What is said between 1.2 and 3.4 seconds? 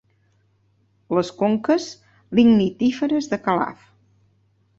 conques lignitíferes